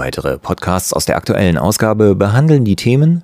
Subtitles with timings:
[0.00, 3.22] Weitere Podcasts aus der aktuellen Ausgabe behandeln die Themen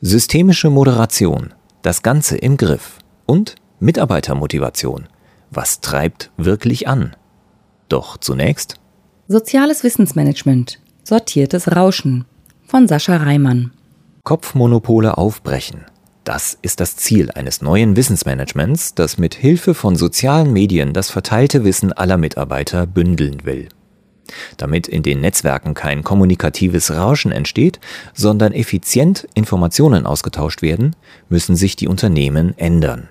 [0.00, 5.06] Systemische Moderation, das Ganze im Griff und Mitarbeitermotivation.
[5.52, 7.14] Was treibt wirklich an?
[7.88, 8.74] Doch zunächst
[9.28, 12.24] Soziales Wissensmanagement, sortiertes Rauschen
[12.66, 13.70] von Sascha Reimann.
[14.24, 15.84] Kopfmonopole aufbrechen.
[16.24, 21.62] Das ist das Ziel eines neuen Wissensmanagements, das mit Hilfe von sozialen Medien das verteilte
[21.62, 23.68] Wissen aller Mitarbeiter bündeln will.
[24.56, 27.80] Damit in den Netzwerken kein kommunikatives Rauschen entsteht,
[28.14, 30.96] sondern effizient Informationen ausgetauscht werden,
[31.28, 33.08] müssen sich die Unternehmen ändern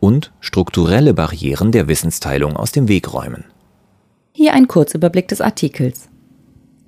[0.00, 3.44] und strukturelle Barrieren der Wissensteilung aus dem Weg räumen.
[4.32, 6.08] Hier ein Kurzüberblick des Artikels.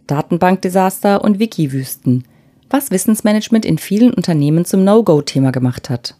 [0.06, 2.24] Datenbankdesaster und Wikiwüsten.
[2.70, 6.16] Was Wissensmanagement in vielen Unternehmen zum No-Go-Thema gemacht hat.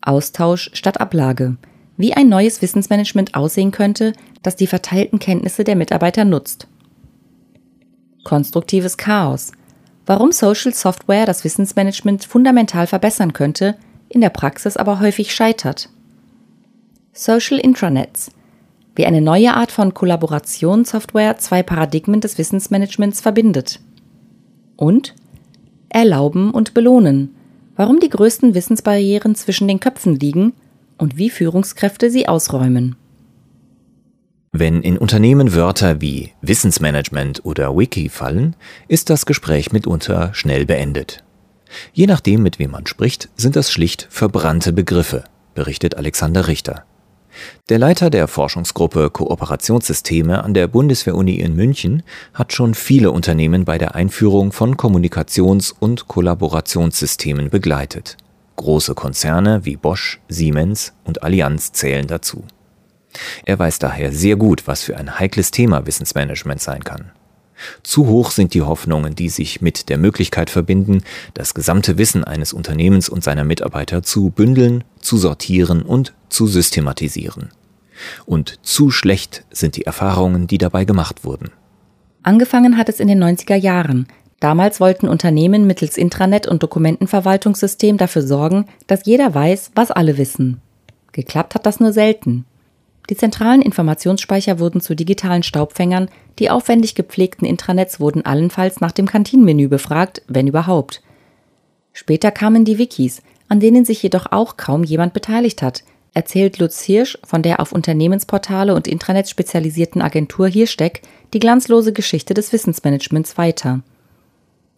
[0.00, 1.56] Austausch statt Ablage
[1.98, 6.68] wie ein neues Wissensmanagement aussehen könnte, das die verteilten Kenntnisse der Mitarbeiter nutzt.
[8.24, 9.52] Konstruktives Chaos.
[10.06, 13.76] Warum Social Software das Wissensmanagement fundamental verbessern könnte,
[14.08, 15.90] in der Praxis aber häufig scheitert.
[17.12, 18.30] Social Intranets.
[18.94, 23.80] Wie eine neue Art von Kollaborationssoftware zwei Paradigmen des Wissensmanagements verbindet.
[24.76, 25.14] Und
[25.88, 27.34] Erlauben und Belohnen.
[27.74, 30.52] Warum die größten Wissensbarrieren zwischen den Köpfen liegen
[30.98, 32.96] und wie Führungskräfte sie ausräumen.
[34.52, 38.56] Wenn in Unternehmen Wörter wie Wissensmanagement oder Wiki fallen,
[38.88, 41.22] ist das Gespräch mitunter schnell beendet.
[41.92, 45.24] Je nachdem, mit wem man spricht, sind das schlicht verbrannte Begriffe,
[45.54, 46.84] berichtet Alexander Richter.
[47.68, 52.02] Der Leiter der Forschungsgruppe Kooperationssysteme an der Bundeswehr-Uni in München
[52.34, 58.16] hat schon viele Unternehmen bei der Einführung von Kommunikations- und Kollaborationssystemen begleitet.
[58.58, 62.42] Große Konzerne wie Bosch, Siemens und Allianz zählen dazu.
[63.46, 67.12] Er weiß daher sehr gut, was für ein heikles Thema Wissensmanagement sein kann.
[67.84, 71.02] Zu hoch sind die Hoffnungen, die sich mit der Möglichkeit verbinden,
[71.34, 77.50] das gesamte Wissen eines Unternehmens und seiner Mitarbeiter zu bündeln, zu sortieren und zu systematisieren.
[78.26, 81.52] Und zu schlecht sind die Erfahrungen, die dabei gemacht wurden.
[82.24, 84.08] Angefangen hat es in den 90er Jahren,
[84.40, 90.60] Damals wollten Unternehmen mittels Intranet und Dokumentenverwaltungssystem dafür sorgen, dass jeder weiß, was alle wissen.
[91.12, 92.44] Geklappt hat das nur selten.
[93.10, 99.06] Die zentralen Informationsspeicher wurden zu digitalen Staubfängern, die aufwendig gepflegten Intranets wurden allenfalls nach dem
[99.06, 101.02] Kantinenmenü befragt, wenn überhaupt.
[101.92, 105.82] Später kamen die Wikis, an denen sich jedoch auch kaum jemand beteiligt hat,
[106.14, 112.34] erzählt Lutz Hirsch von der auf Unternehmensportale und Intranets spezialisierten Agentur Hirsteck die glanzlose Geschichte
[112.34, 113.80] des Wissensmanagements weiter.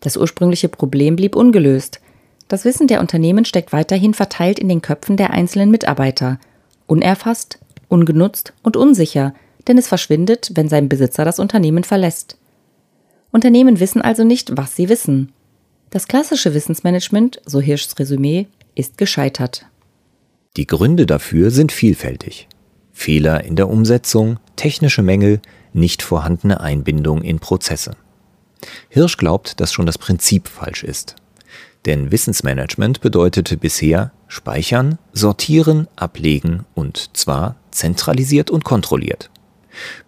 [0.00, 2.00] Das ursprüngliche Problem blieb ungelöst.
[2.49, 6.41] Das Wissen der Unternehmen steckt weiterhin verteilt in den Köpfen der einzelnen Mitarbeiter.
[6.87, 9.34] Unerfasst, ungenutzt und unsicher,
[9.69, 12.39] denn es verschwindet, wenn sein Besitzer das Unternehmen verlässt.
[13.31, 15.33] Unternehmen wissen also nicht, was sie wissen.
[15.91, 19.66] Das klassische Wissensmanagement, so Hirschs Resümee, ist gescheitert.
[20.56, 22.49] Die Gründe dafür sind vielfältig.
[22.93, 25.41] Fehler in der Umsetzung, technische Mängel,
[25.72, 27.93] nicht vorhandene Einbindung in Prozesse.
[28.88, 31.16] Hirsch glaubt, dass schon das Prinzip falsch ist.
[31.87, 39.31] Denn Wissensmanagement bedeutete bisher speichern, sortieren, ablegen und zwar zentralisiert und kontrolliert.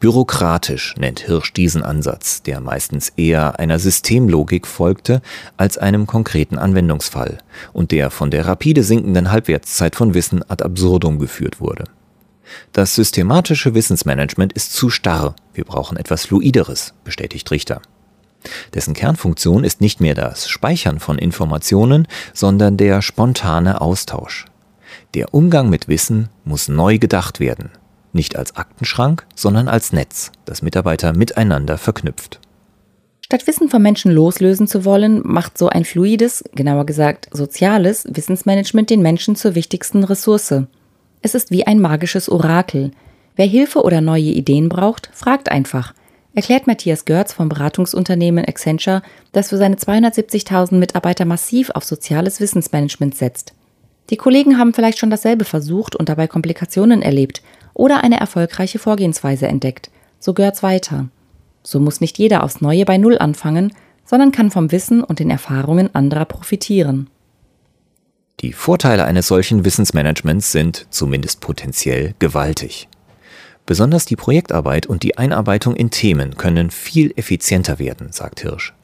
[0.00, 5.22] Bürokratisch nennt Hirsch diesen Ansatz, der meistens eher einer Systemlogik folgte
[5.56, 7.38] als einem konkreten Anwendungsfall
[7.72, 11.84] und der von der rapide sinkenden Halbwertszeit von Wissen ad absurdum geführt wurde.
[12.72, 17.80] Das systematische Wissensmanagement ist zu starr, wir brauchen etwas Fluideres, bestätigt Richter.
[18.74, 24.46] Dessen Kernfunktion ist nicht mehr das Speichern von Informationen, sondern der spontane Austausch.
[25.14, 27.70] Der Umgang mit Wissen muss neu gedacht werden,
[28.12, 32.40] nicht als Aktenschrank, sondern als Netz, das Mitarbeiter miteinander verknüpft.
[33.24, 38.90] Statt Wissen vom Menschen loslösen zu wollen, macht so ein fluides, genauer gesagt soziales Wissensmanagement
[38.90, 40.64] den Menschen zur wichtigsten Ressource.
[41.22, 42.90] Es ist wie ein magisches Orakel.
[43.36, 45.94] Wer Hilfe oder neue Ideen braucht, fragt einfach
[46.34, 49.02] erklärt Matthias Görz vom Beratungsunternehmen Accenture,
[49.32, 53.52] das für seine 270.000 Mitarbeiter massiv auf soziales Wissensmanagement setzt.
[54.10, 57.42] Die Kollegen haben vielleicht schon dasselbe versucht und dabei Komplikationen erlebt
[57.74, 59.90] oder eine erfolgreiche Vorgehensweise entdeckt.
[60.18, 61.08] So Görz weiter.
[61.62, 63.72] So muss nicht jeder aufs Neue bei Null anfangen,
[64.04, 67.08] sondern kann vom Wissen und den Erfahrungen anderer profitieren.
[68.40, 72.88] Die Vorteile eines solchen Wissensmanagements sind, zumindest potenziell, gewaltig.
[73.66, 78.74] Besonders die Projektarbeit und die Einarbeitung in Themen können viel effizienter werden, sagt Hirsch.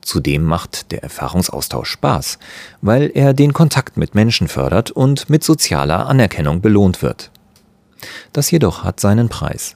[0.00, 2.38] Zudem macht der Erfahrungsaustausch Spaß,
[2.80, 7.30] weil er den Kontakt mit Menschen fördert und mit sozialer Anerkennung belohnt wird.
[8.32, 9.74] Das jedoch hat seinen Preis.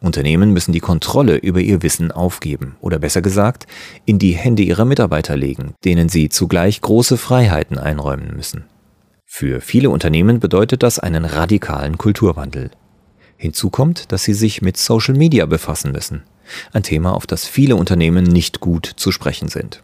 [0.00, 3.66] Unternehmen müssen die Kontrolle über ihr Wissen aufgeben oder besser gesagt
[4.04, 8.64] in die Hände ihrer Mitarbeiter legen, denen sie zugleich große Freiheiten einräumen müssen.
[9.26, 12.70] Für viele Unternehmen bedeutet das einen radikalen Kulturwandel.
[13.42, 16.22] Hinzu kommt, dass sie sich mit Social Media befassen müssen,
[16.72, 19.82] ein Thema, auf das viele Unternehmen nicht gut zu sprechen sind.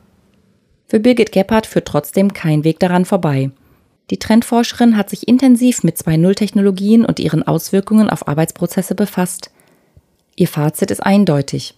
[0.86, 3.50] Für Birgit Gebhardt führt trotzdem kein Weg daran vorbei.
[4.10, 9.50] Die Trendforscherin hat sich intensiv mit 2.0-Technologien und ihren Auswirkungen auf Arbeitsprozesse befasst.
[10.36, 11.74] Ihr Fazit ist eindeutig.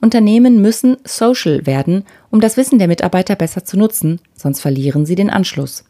[0.00, 5.16] Unternehmen müssen social werden, um das Wissen der Mitarbeiter besser zu nutzen, sonst verlieren sie
[5.16, 5.84] den Anschluss.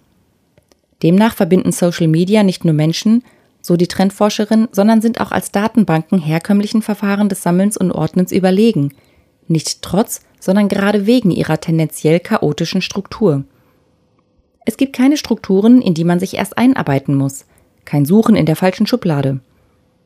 [1.02, 3.22] Demnach verbinden Social Media nicht nur Menschen,
[3.68, 8.94] so die Trendforscherin, sondern sind auch als Datenbanken herkömmlichen Verfahren des Sammelns und Ordnens überlegen,
[9.46, 13.44] nicht trotz, sondern gerade wegen ihrer tendenziell chaotischen Struktur.
[14.64, 17.44] Es gibt keine Strukturen, in die man sich erst einarbeiten muss,
[17.84, 19.40] kein Suchen in der falschen Schublade.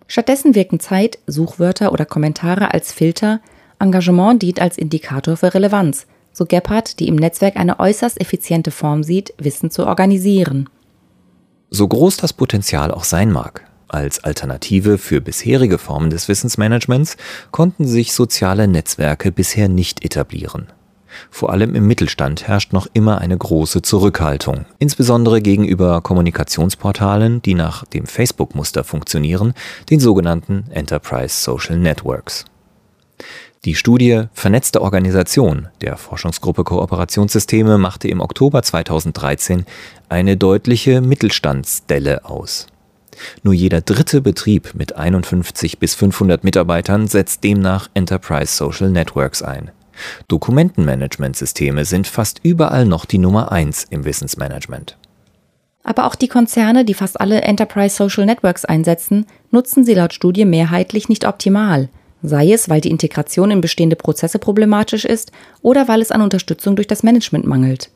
[0.09, 3.41] Stattdessen wirken Zeit, Suchwörter oder Kommentare als Filter,
[3.79, 9.03] Engagement dient als Indikator für Relevanz, so Gebhardt, die im Netzwerk eine äußerst effiziente Form
[9.03, 10.69] sieht, Wissen zu organisieren.
[11.75, 17.17] So groß das Potenzial auch sein mag, als Alternative für bisherige Formen des Wissensmanagements
[17.51, 20.67] konnten sich soziale Netzwerke bisher nicht etablieren.
[21.31, 27.87] Vor allem im Mittelstand herrscht noch immer eine große Zurückhaltung, insbesondere gegenüber Kommunikationsportalen, die nach
[27.87, 29.55] dem Facebook-Muster funktionieren,
[29.89, 32.45] den sogenannten Enterprise Social Networks.
[33.65, 39.67] Die Studie Vernetzte Organisation der Forschungsgruppe Kooperationssysteme machte im Oktober 2013
[40.09, 42.67] eine deutliche Mittelstandsdelle aus.
[43.45, 49.71] Nur jeder dritte Betrieb mit 51 bis 500 Mitarbeitern setzt demnach Enterprise Social Networks ein.
[50.27, 54.99] Dokumentenmanagementsysteme sind fast überall noch die Nummer eins im Wissensmanagement.
[55.85, 60.47] Aber auch die Konzerne, die fast alle Enterprise Social Networks einsetzen, nutzen sie laut Studie
[60.47, 61.89] mehrheitlich nicht optimal–
[62.23, 66.77] sei es, weil die Integration in bestehende Prozesse problematisch ist oder weil es an Unterstützung
[66.77, 67.91] durch das Management mangelt.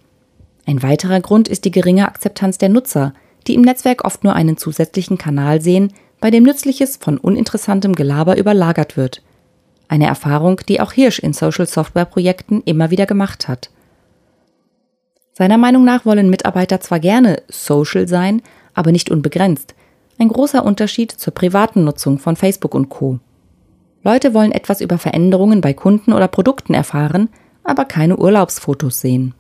[0.67, 3.15] Ein weiterer Grund ist die geringe Akzeptanz der Nutzer,
[3.47, 8.37] die im Netzwerk oft nur einen zusätzlichen Kanal sehen, bei dem Nützliches von uninteressantem Gelaber
[8.37, 9.23] überlagert wird.
[9.89, 13.71] Eine Erfahrung, die auch Hirsch in Social Software Projekten immer wieder gemacht hat.
[15.33, 18.43] Seiner Meinung nach wollen Mitarbeiter zwar gerne social sein,
[18.75, 19.75] aber nicht unbegrenzt.
[20.19, 23.21] Ein großer Unterschied zur privaten Nutzung von Facebook und Co.
[24.07, 27.29] Leute wollen etwas über Veränderungen bei Kunden oder Produkten erfahren,
[27.65, 29.35] aber keine Urlaubsfotos sehen.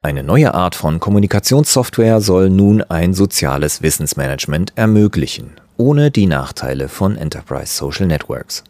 [0.00, 7.16] Eine neue Art von Kommunikationssoftware soll nun ein soziales Wissensmanagement ermöglichen, ohne die Nachteile von
[7.16, 8.62] Enterprise Social Networks.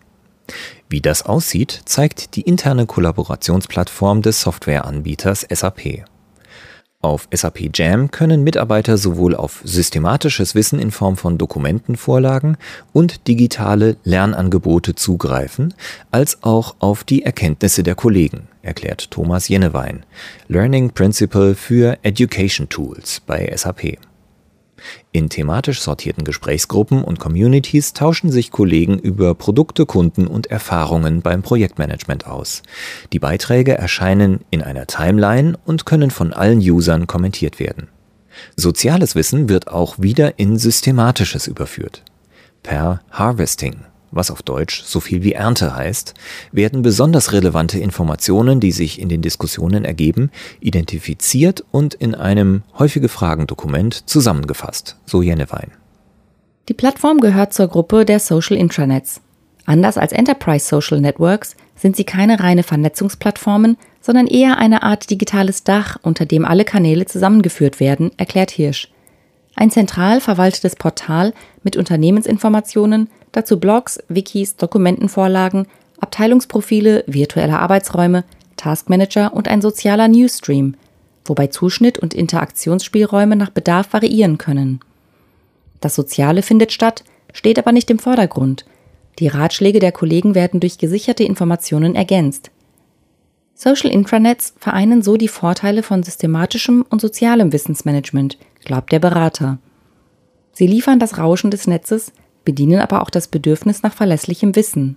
[0.88, 6.06] Wie das aussieht, zeigt die interne Kollaborationsplattform des Softwareanbieters SAP.
[7.00, 12.56] Auf SAP Jam können Mitarbeiter sowohl auf systematisches Wissen in Form von Dokumentenvorlagen
[12.92, 15.74] und digitale Lernangebote zugreifen,
[16.10, 20.04] als auch auf die Erkenntnisse der Kollegen, erklärt Thomas Jennewein,
[20.48, 23.98] Learning Principle für Education Tools bei SAP.
[25.12, 31.42] In thematisch sortierten Gesprächsgruppen und Communities tauschen sich Kollegen über Produkte, Kunden und Erfahrungen beim
[31.42, 32.62] Projektmanagement aus.
[33.12, 37.88] Die Beiträge erscheinen in einer Timeline und können von allen Usern kommentiert werden.
[38.56, 42.02] Soziales Wissen wird auch wieder in Systematisches überführt.
[42.62, 43.76] Per Harvesting
[44.10, 46.14] was auf Deutsch so viel wie Ernte heißt,
[46.52, 53.08] werden besonders relevante Informationen, die sich in den Diskussionen ergeben, identifiziert und in einem häufige
[53.08, 55.72] Fragen-Dokument zusammengefasst, so Jennewein.
[56.68, 59.20] Die Plattform gehört zur Gruppe der Social Intranets.
[59.64, 65.64] Anders als Enterprise Social Networks sind sie keine reine Vernetzungsplattformen, sondern eher eine Art digitales
[65.64, 68.90] Dach, unter dem alle Kanäle zusammengeführt werden, erklärt Hirsch.
[69.54, 73.08] Ein zentral verwaltetes Portal mit Unternehmensinformationen,
[73.38, 75.68] Dazu Blogs, Wikis, Dokumentenvorlagen,
[76.00, 78.24] Abteilungsprofile, virtuelle Arbeitsräume,
[78.56, 80.74] Taskmanager und ein sozialer Newsstream,
[81.24, 84.80] wobei Zuschnitt und Interaktionsspielräume nach Bedarf variieren können.
[85.80, 88.64] Das Soziale findet statt, steht aber nicht im Vordergrund.
[89.20, 92.50] Die Ratschläge der Kollegen werden durch gesicherte Informationen ergänzt.
[93.54, 99.58] Social Intranets vereinen so die Vorteile von systematischem und sozialem Wissensmanagement, glaubt der Berater.
[100.54, 102.10] Sie liefern das Rauschen des Netzes,
[102.48, 104.96] bedienen aber auch das Bedürfnis nach verlässlichem Wissen.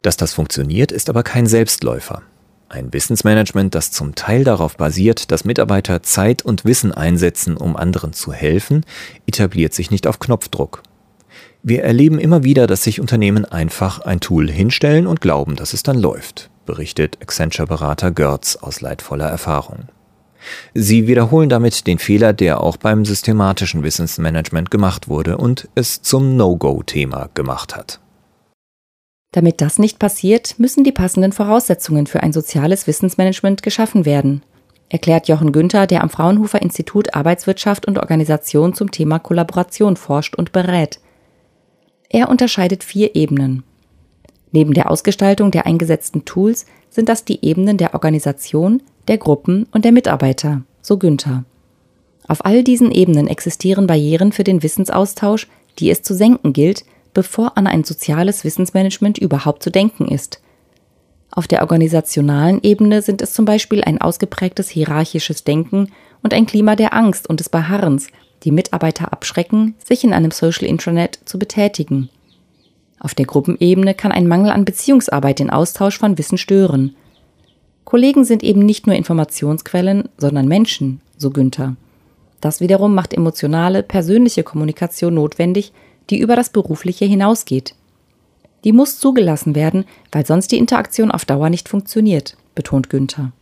[0.00, 2.22] Dass das funktioniert, ist aber kein Selbstläufer.
[2.68, 8.12] Ein Wissensmanagement, das zum Teil darauf basiert, dass Mitarbeiter Zeit und Wissen einsetzen, um anderen
[8.12, 8.86] zu helfen,
[9.26, 10.84] etabliert sich nicht auf Knopfdruck.
[11.64, 15.82] Wir erleben immer wieder, dass sich Unternehmen einfach ein Tool hinstellen und glauben, dass es
[15.82, 19.88] dann läuft, berichtet Accenture-Berater Görz aus leidvoller Erfahrung.
[20.74, 26.36] Sie wiederholen damit den Fehler, der auch beim systematischen Wissensmanagement gemacht wurde und es zum
[26.36, 28.00] No-Go-Thema gemacht hat.
[29.32, 34.42] Damit das nicht passiert, müssen die passenden Voraussetzungen für ein soziales Wissensmanagement geschaffen werden,
[34.90, 40.52] erklärt Jochen Günther, der am Fraunhofer Institut Arbeitswirtschaft und Organisation zum Thema Kollaboration forscht und
[40.52, 41.00] berät.
[42.10, 43.64] Er unterscheidet vier Ebenen.
[44.50, 49.84] Neben der Ausgestaltung der eingesetzten Tools sind das die Ebenen der Organisation, der Gruppen und
[49.84, 51.44] der Mitarbeiter, so Günther.
[52.28, 57.58] Auf all diesen Ebenen existieren Barrieren für den Wissensaustausch, die es zu senken gilt, bevor
[57.58, 60.40] an ein soziales Wissensmanagement überhaupt zu denken ist.
[61.30, 65.90] Auf der organisationalen Ebene sind es zum Beispiel ein ausgeprägtes hierarchisches Denken
[66.22, 68.08] und ein Klima der Angst und des Beharrens,
[68.44, 72.10] die Mitarbeiter abschrecken, sich in einem Social Intranet zu betätigen.
[73.00, 76.94] Auf der Gruppenebene kann ein Mangel an Beziehungsarbeit den Austausch von Wissen stören.
[77.84, 81.76] Kollegen sind eben nicht nur Informationsquellen, sondern Menschen, so Günther.
[82.40, 85.72] Das wiederum macht emotionale, persönliche Kommunikation notwendig,
[86.10, 87.74] die über das Berufliche hinausgeht.
[88.64, 93.32] Die muss zugelassen werden, weil sonst die Interaktion auf Dauer nicht funktioniert, betont Günther.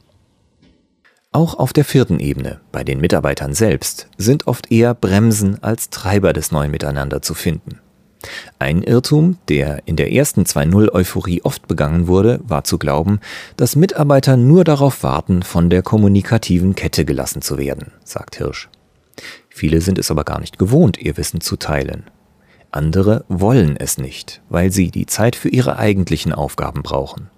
[1.32, 6.32] Auch auf der vierten Ebene, bei den Mitarbeitern selbst, sind oft eher Bremsen als Treiber
[6.32, 7.78] des neuen Miteinander zu finden.
[8.58, 13.20] Ein Irrtum, der in der ersten 2.0-Euphorie oft begangen wurde, war zu glauben,
[13.56, 18.68] dass Mitarbeiter nur darauf warten, von der kommunikativen Kette gelassen zu werden, sagt Hirsch.
[19.48, 22.04] Viele sind es aber gar nicht gewohnt, ihr Wissen zu teilen.
[22.70, 27.28] Andere wollen es nicht, weil sie die Zeit für ihre eigentlichen Aufgaben brauchen.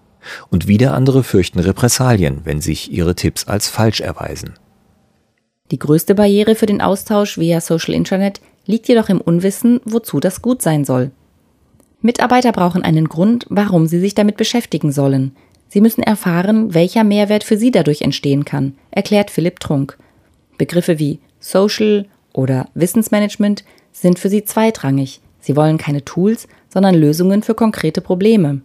[0.50, 4.54] Und wieder andere fürchten Repressalien, wenn sich ihre Tipps als falsch erweisen.
[5.70, 10.42] Die größte Barriere für den Austausch via Social Intranet liegt jedoch im Unwissen, wozu das
[10.42, 11.10] gut sein soll.
[12.00, 15.36] Mitarbeiter brauchen einen Grund, warum sie sich damit beschäftigen sollen.
[15.68, 19.96] Sie müssen erfahren, welcher Mehrwert für sie dadurch entstehen kann, erklärt Philipp Trunk.
[20.58, 25.20] Begriffe wie Social oder Wissensmanagement sind für sie zweitrangig.
[25.40, 28.60] Sie wollen keine Tools, sondern Lösungen für konkrete Probleme.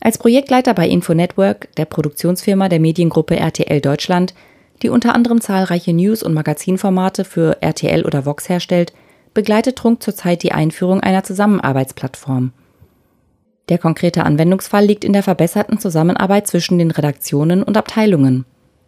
[0.00, 4.34] Als Projektleiter bei Infonetwork, der Produktionsfirma der Mediengruppe RTL Deutschland,
[4.82, 8.92] die unter anderem zahlreiche News- und Magazinformate für RTL oder Vox herstellt,
[9.34, 12.52] begleitet Trunk zurzeit die Einführung einer Zusammenarbeitsplattform.
[13.68, 18.44] Der konkrete Anwendungsfall liegt in der verbesserten Zusammenarbeit zwischen den Redaktionen und Abteilungen.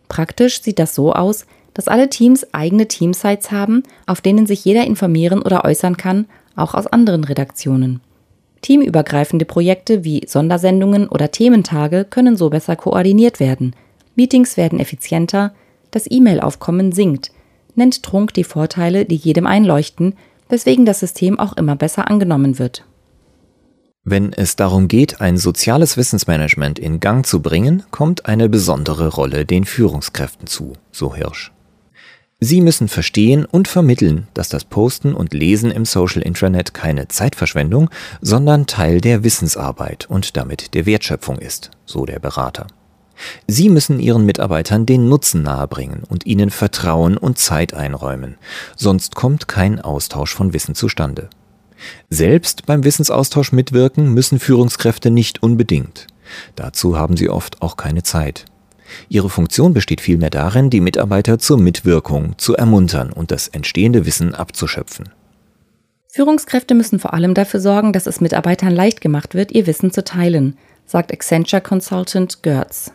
[0.09, 4.87] Praktisch sieht das so aus, dass alle Teams eigene Teamsites haben, auf denen sich jeder
[4.87, 8.01] informieren oder äußern kann, auch aus anderen Redaktionen.
[8.63, 13.75] Teamübergreifende Projekte wie Sondersendungen oder Thementage können so besser koordiniert werden.
[14.15, 15.53] Meetings werden effizienter,
[15.91, 17.31] das E-Mail-Aufkommen sinkt,
[17.75, 20.15] nennt Trunk die Vorteile, die jedem einleuchten,
[20.49, 22.85] weswegen das System auch immer besser angenommen wird.
[24.07, 29.47] Wenn es darum geht, ein soziales Wissensmanagement in Gang zu bringen, kommt eine besondere Rolle
[29.47, 31.53] den Führungskräften zu, so Hirsch.
[32.39, 37.89] Sie müssen verstehen und vermitteln, dass das Posten und Lesen im Social Intranet keine Zeitverschwendung,
[38.21, 42.67] sondern Teil der Wissensarbeit und damit der Wertschöpfung ist, so der Berater.
[43.47, 48.37] Sie müssen Ihren Mitarbeitern den Nutzen nahebringen und ihnen Vertrauen und Zeit einräumen,
[48.76, 51.30] sonst kommt kein Austausch von Wissen zustande.
[52.11, 56.06] Selbst beim Wissensaustausch mitwirken müssen Führungskräfte nicht unbedingt.
[56.56, 58.47] Dazu haben sie oft auch keine Zeit.
[59.09, 64.35] Ihre Funktion besteht vielmehr darin, die Mitarbeiter zur Mitwirkung zu ermuntern und das entstehende Wissen
[64.35, 65.09] abzuschöpfen.
[66.12, 70.04] Führungskräfte müssen vor allem dafür sorgen, dass es Mitarbeitern leicht gemacht wird, ihr Wissen zu
[70.04, 70.56] teilen,
[70.87, 72.92] sagt Accenture Consultant Gertz.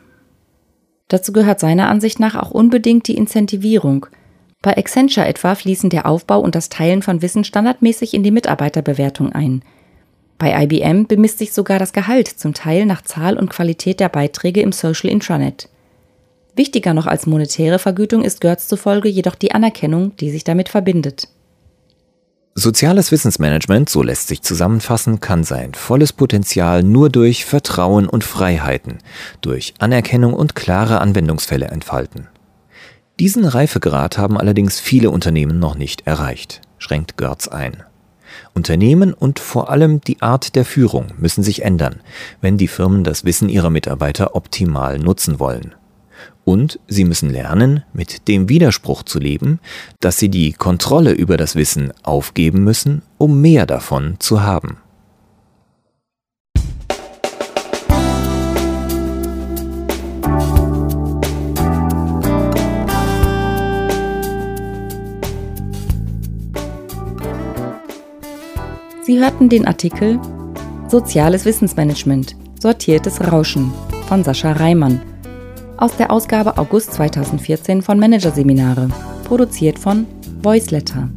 [1.10, 4.06] Dazu gehört seiner Ansicht nach auch unbedingt die Incentivierung.
[4.62, 9.32] Bei Accenture etwa fließen der Aufbau und das Teilen von Wissen standardmäßig in die Mitarbeiterbewertung
[9.32, 9.64] ein.
[10.38, 14.62] Bei IBM bemisst sich sogar das Gehalt zum Teil nach Zahl und Qualität der Beiträge
[14.62, 15.68] im Social Intranet.
[16.56, 21.28] Wichtiger noch als monetäre Vergütung ist Görz zufolge jedoch die Anerkennung, die sich damit verbindet.
[22.56, 28.98] Soziales Wissensmanagement, so lässt sich zusammenfassen, kann sein volles Potenzial nur durch Vertrauen und Freiheiten,
[29.42, 32.28] durch Anerkennung und klare Anwendungsfälle entfalten.
[33.20, 37.84] Diesen Reifegrad haben allerdings viele Unternehmen noch nicht erreicht, schränkt Görz ein.
[38.54, 42.02] Unternehmen und vor allem die Art der Führung müssen sich ändern,
[42.42, 45.76] wenn die Firmen das Wissen ihrer Mitarbeiter optimal nutzen wollen.
[46.46, 49.60] Und sie müssen lernen, mit dem Widerspruch zu leben,
[50.00, 54.78] dass sie die Kontrolle über das Wissen aufgeben müssen, um mehr davon zu haben.
[69.10, 70.20] Sie hörten den Artikel
[70.88, 73.72] Soziales Wissensmanagement, sortiertes Rauschen
[74.08, 75.02] von Sascha Reimann
[75.80, 78.90] aus der Ausgabe August 2014 von Managerseminare,
[79.24, 80.06] produziert von
[80.42, 81.10] Voiceletter.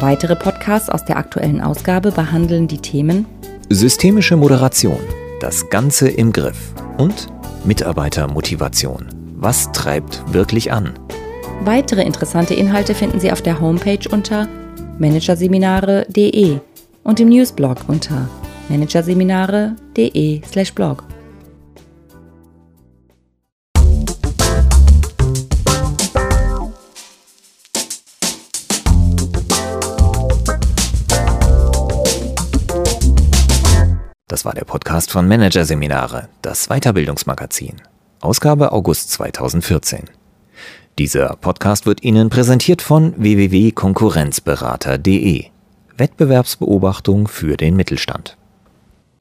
[0.00, 3.26] Weitere Podcasts aus der aktuellen Ausgabe behandeln die Themen
[3.68, 5.00] Systemische Moderation,
[5.40, 7.26] das Ganze im Griff und
[7.64, 9.06] Mitarbeitermotivation.
[9.34, 10.92] Was treibt wirklich an?
[11.64, 14.46] Weitere interessante Inhalte finden Sie auf der Homepage unter
[14.98, 16.58] managerseminare.de
[17.02, 18.28] und im Newsblog unter
[18.68, 21.05] managerseminare.de/blog.
[34.36, 37.76] Das war der Podcast von Managerseminare, das Weiterbildungsmagazin.
[38.20, 40.10] Ausgabe August 2014.
[40.98, 45.46] Dieser Podcast wird Ihnen präsentiert von www.konkurrenzberater.de.
[45.96, 48.36] Wettbewerbsbeobachtung für den Mittelstand.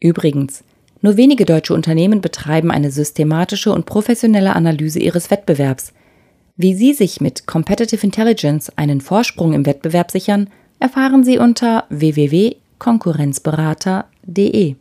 [0.02, 0.66] Übrigens,
[1.00, 5.94] nur wenige deutsche Unternehmen betreiben eine systematische und professionelle Analyse ihres Wettbewerbs.
[6.58, 10.50] Wie Sie sich mit Competitive Intelligence einen Vorsprung im Wettbewerb sichern,
[10.82, 14.76] erfahren Sie unter www.konkurrenzberater.de.